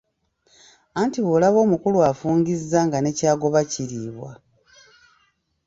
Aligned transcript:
Anti 1.01 1.19
bw'olaba 1.25 1.57
omukulu 1.65 1.97
afungizza 2.09 2.79
nga 2.87 2.97
ne 3.01 3.11
ky'agoba 3.17 3.61
kiriibwa. 3.71 4.31